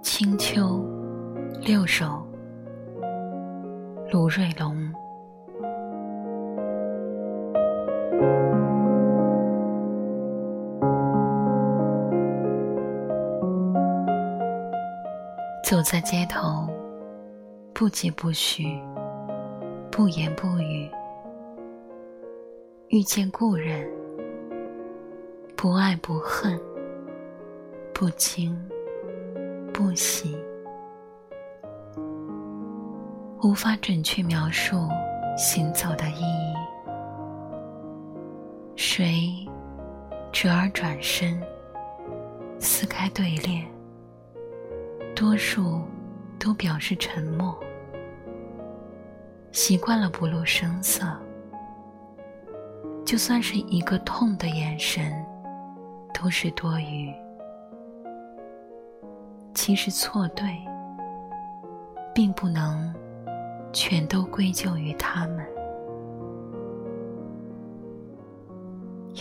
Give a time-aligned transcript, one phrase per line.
[0.00, 0.84] 清秋，
[1.60, 2.26] 六首，
[4.10, 4.76] 卢瑞龙。
[15.62, 16.66] 走在街头，
[17.72, 18.64] 不疾不徐，
[19.88, 20.90] 不言不语。
[22.90, 23.86] 遇见故人，
[25.54, 26.58] 不爱不恨，
[27.92, 28.58] 不惊
[29.74, 30.38] 不喜，
[33.42, 34.88] 无法准确描述
[35.36, 36.54] 行走的意义。
[38.74, 39.46] 谁
[40.32, 41.38] 折而转身，
[42.58, 43.66] 撕开对联。
[45.14, 45.82] 多数
[46.38, 47.54] 都表示沉默，
[49.52, 51.04] 习惯了不露声色。
[53.08, 55.24] 就算是一个痛的眼神，
[56.12, 57.10] 都是多余。
[59.54, 60.44] 其实错对，
[62.14, 62.94] 并不能
[63.72, 65.46] 全都归咎于他们。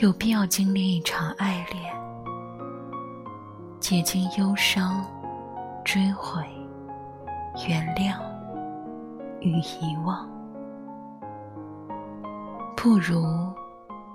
[0.01, 1.95] 有必要经历一场爱恋，
[3.79, 5.01] 结晶忧伤。
[5.85, 6.43] 追悔、
[7.69, 8.19] 原谅
[9.39, 10.29] 与遗忘，
[12.75, 13.23] 不如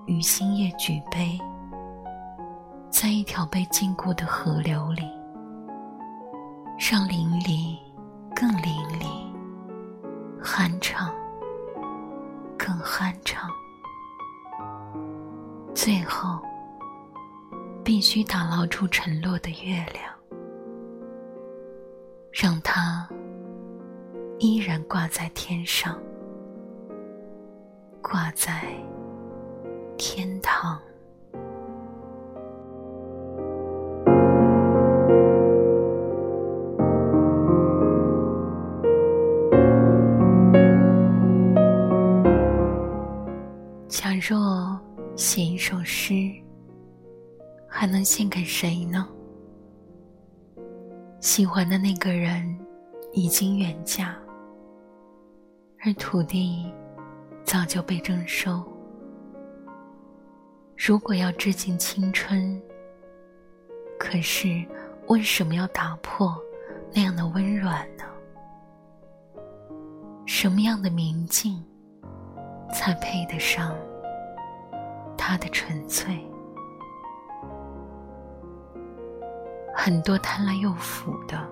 [0.06, 1.38] 于星夜举杯，
[2.90, 5.08] 在一条被禁锢的河流里，
[6.78, 7.76] 让淋漓
[8.34, 9.06] 更淋漓，
[10.42, 11.14] 酣畅
[12.58, 13.48] 更酣畅，
[15.74, 16.40] 最后
[17.84, 20.12] 必须打捞出沉落的月亮。
[22.32, 23.06] 让它
[24.40, 25.96] 依然挂在天上，
[28.02, 28.64] 挂在
[30.04, 30.76] 天堂。
[43.86, 44.76] 假若
[45.14, 46.14] 写一首诗，
[47.68, 49.08] 还能献给谁呢？
[51.20, 52.58] 喜欢的那个人
[53.12, 54.16] 已经远嫁，
[55.84, 56.72] 而土地
[57.44, 58.60] 早就被征收。
[60.84, 62.60] 如果要致敬青春，
[63.96, 64.66] 可是
[65.06, 66.36] 为什么要打破
[66.92, 68.02] 那样的温软呢？
[70.26, 71.64] 什么样的明净，
[72.74, 73.76] 才配得上
[75.16, 76.18] 它的纯粹？
[79.72, 81.48] 很多贪婪又腐的、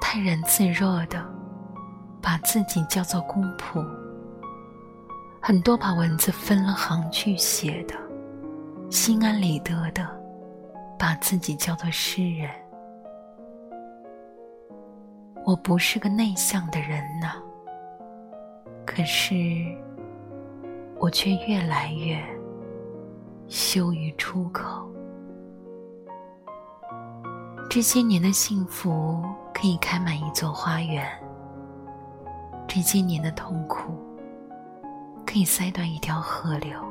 [0.00, 1.22] 泰然自若的，
[2.22, 3.86] 把自己叫做公仆；
[5.38, 7.94] 很多把文字分了行去写的，
[8.88, 10.08] 心安理得的，
[10.98, 12.50] 把自己叫做诗人。
[15.44, 17.34] 我不是个内向的人呐，
[18.86, 19.34] 可是
[20.98, 22.16] 我却越来越
[23.48, 24.88] 羞于出口。
[27.68, 31.06] 这些年的幸福可以开满一座花园，
[32.66, 33.92] 这些年的痛苦
[35.26, 36.85] 可以塞断一条河流。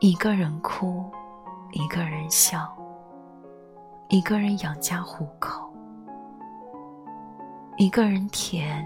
[0.00, 1.04] 一个人哭，
[1.72, 2.72] 一个人笑，
[4.08, 5.68] 一个人养家糊口，
[7.78, 8.84] 一个人甜，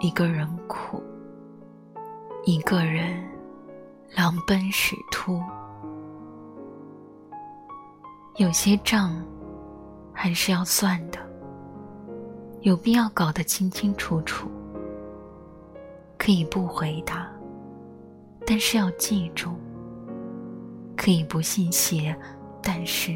[0.00, 1.02] 一个人苦，
[2.44, 3.22] 一个人
[4.14, 5.42] 狼奔使突。
[8.36, 9.14] 有些账。
[10.18, 11.18] 还是要算的，
[12.62, 14.50] 有必要搞得清清楚楚。
[16.16, 17.30] 可以不回答，
[18.46, 19.50] 但是要记住；
[20.96, 22.16] 可以不信邪，
[22.62, 23.12] 但是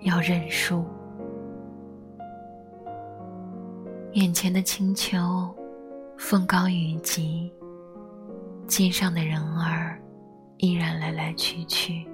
[0.00, 0.84] 要认输。
[4.12, 5.18] 眼前的清秋，
[6.16, 7.52] 风高雨急，
[8.66, 10.00] 街上的人儿
[10.58, 12.06] 依然来来去去。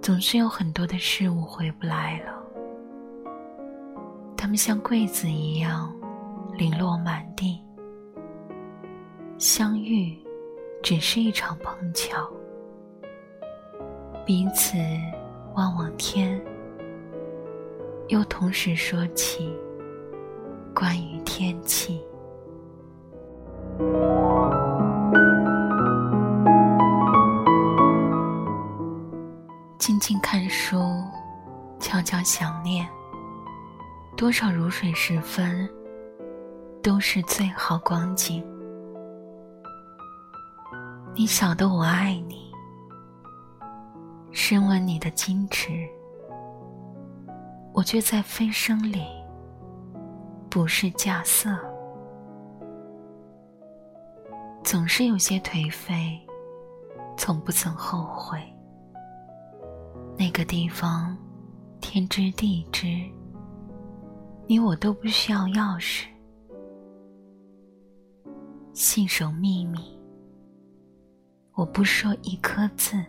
[0.00, 2.32] 总是有很多的事物回不来了，
[4.36, 5.90] 它们像桂子一样
[6.58, 7.60] 零落满地。
[9.38, 10.16] 相遇
[10.82, 12.30] 只是一场碰巧，
[14.26, 14.78] 彼此
[15.54, 16.40] 望望天，
[18.08, 19.54] 又同时说起
[20.74, 22.02] 关于天气。
[29.78, 30.78] 静静看书，
[31.78, 32.88] 悄悄想念。
[34.16, 35.68] 多少如水时分，
[36.82, 38.42] 都是最好光景。
[41.14, 42.43] 你晓得我爱你，
[44.36, 45.70] 深吻你的矜持，
[47.72, 49.04] 我却在飞升里
[50.50, 51.56] 不是假色，
[54.64, 56.20] 总是有些颓废，
[57.16, 58.42] 从不曾后悔。
[60.18, 61.16] 那个地方，
[61.80, 62.88] 天知地知，
[64.48, 66.06] 你我都不需要钥匙，
[68.72, 69.96] 信守秘密。
[71.54, 73.00] 我不说一颗字，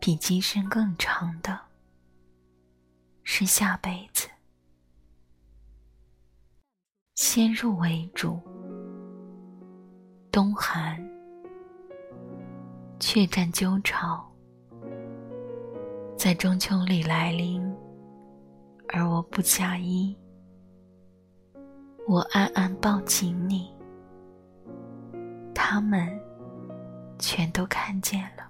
[0.00, 1.58] 比今生更长的
[3.22, 4.28] 是下辈子。
[7.16, 8.40] 先入为主，
[10.32, 10.98] 冬寒，
[12.98, 14.26] 却战鸠巢，
[16.16, 17.62] 在中秋里来临，
[18.88, 20.16] 而我不加衣，
[22.08, 23.70] 我暗暗抱紧你，
[25.54, 26.18] 他们。
[27.22, 28.49] 全都看见了，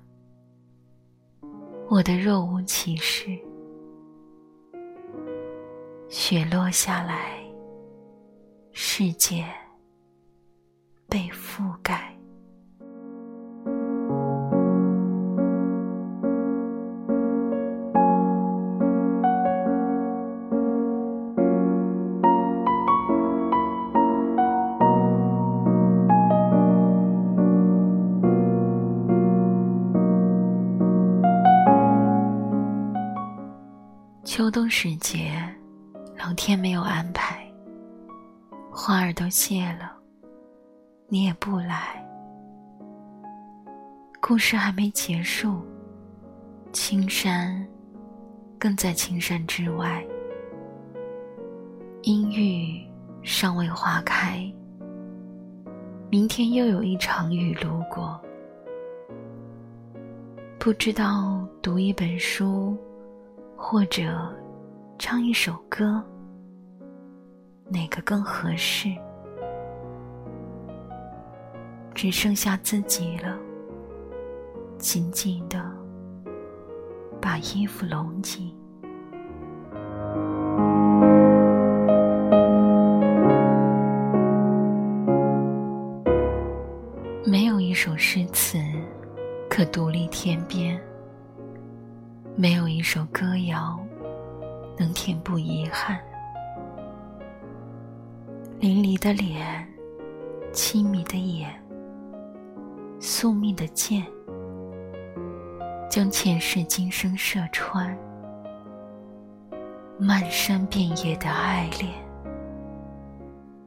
[1.91, 3.37] 我的若无其事。
[6.09, 7.43] 雪落下来，
[8.71, 9.45] 世界
[11.09, 12.10] 被覆盖。
[34.51, 35.33] 冬时节，
[36.19, 37.47] 老天没有安排，
[38.71, 39.93] 花儿都谢了，
[41.09, 42.05] 你也不来。
[44.21, 45.65] 故事还没结束，
[46.73, 47.67] 青山
[48.59, 50.05] 更在青山之外，
[52.03, 52.85] 阴郁
[53.23, 54.53] 尚未花开，
[56.11, 58.21] 明天又有一场雨路过，
[60.59, 62.77] 不知道读一本书。
[63.63, 64.03] 或者，
[64.99, 66.03] 唱一首歌，
[67.69, 68.89] 哪个更合适？
[71.95, 73.39] 只剩下自己了，
[74.79, 75.63] 紧紧的
[77.21, 78.53] 把衣服拢紧。
[87.25, 88.59] 没有一首诗词
[89.49, 90.70] 可独立天边。
[92.41, 93.79] 没有一首歌谣
[94.79, 96.01] 能填补遗憾。
[98.59, 99.69] 淋漓的脸，
[100.51, 101.53] 凄迷的眼，
[102.99, 104.07] 宿命的箭，
[105.91, 107.95] 将前世今生射穿。
[109.99, 111.93] 漫山遍野的爱恋，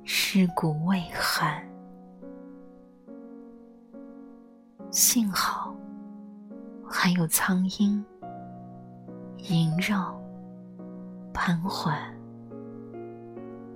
[0.03, 1.63] 尸骨未寒。
[4.89, 5.75] 幸好，
[6.89, 8.03] 还有苍鹰。
[9.49, 10.17] 萦绕，
[11.33, 11.93] 盘桓。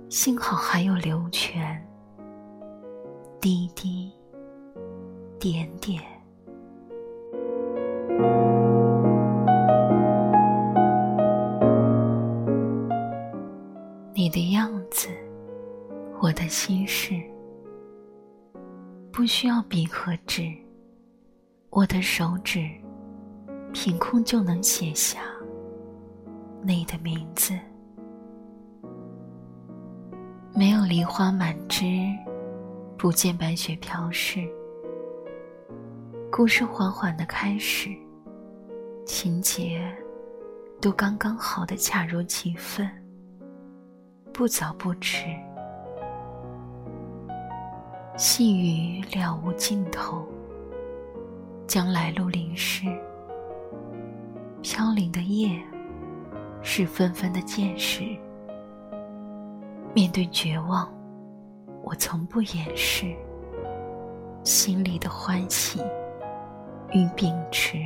[0.08, 1.86] 幸好还有流泉，
[3.38, 4.10] 滴滴
[5.38, 6.02] 点点。
[14.14, 15.10] 你的样子，
[16.18, 17.12] 我的心事，
[19.12, 20.50] 不需要笔和纸，
[21.68, 22.66] 我的手指，
[23.74, 25.18] 凭空就能写下。
[26.68, 27.58] 你的名字，
[30.54, 31.82] 没有梨花满枝，
[32.98, 34.46] 不见白雪飘逝。
[36.30, 37.88] 故事缓缓的开始，
[39.06, 39.80] 情节
[40.78, 42.86] 都刚刚好的恰如其分，
[44.30, 45.24] 不早不迟。
[48.18, 50.22] 细雨了无尽头，
[51.66, 52.84] 将来路淋湿，
[54.60, 55.58] 飘零的叶。
[56.62, 58.04] 是纷纷的见识。
[59.94, 60.92] 面对绝望，
[61.82, 63.14] 我从不掩饰
[64.44, 65.80] 心里的欢喜
[66.92, 67.78] 与秉持。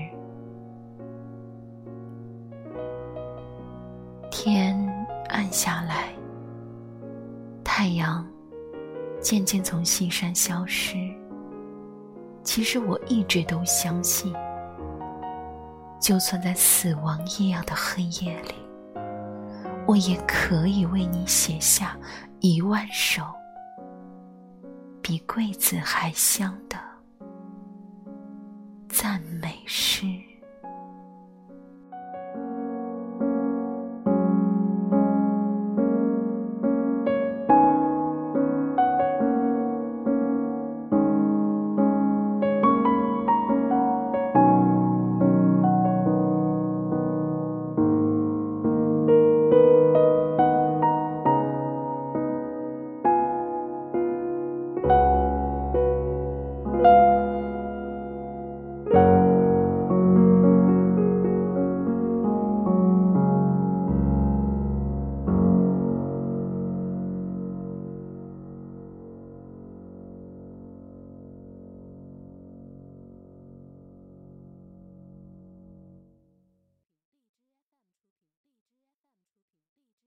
[4.31, 4.77] 天
[5.29, 6.09] 暗下来，
[7.63, 8.27] 太阳
[9.21, 10.97] 渐渐从西山消失。
[12.43, 14.35] 其实我一直都相信。
[16.01, 18.55] 就算在死亡一样的黑夜里，
[19.93, 21.95] 我也可以为你写下
[22.41, 23.23] 一万首
[25.03, 26.79] 比桂子还香的
[28.89, 30.07] 赞美诗。